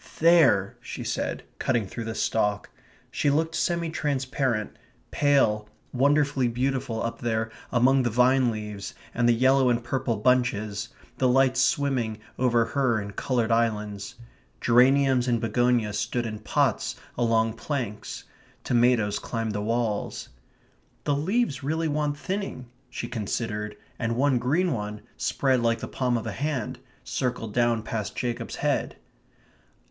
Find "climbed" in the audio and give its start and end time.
19.19-19.51